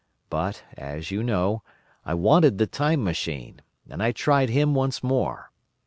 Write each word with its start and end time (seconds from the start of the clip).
But, 0.31 0.63
as 0.75 1.11
you 1.11 1.21
know, 1.21 1.61
I 2.07 2.15
wanted 2.15 2.57
the 2.57 2.65
Time 2.65 3.03
Machine, 3.03 3.61
and 3.87 4.01
I 4.01 4.11
tried 4.11 4.49
him 4.49 4.73
once 4.73 5.03
more. 5.03 5.51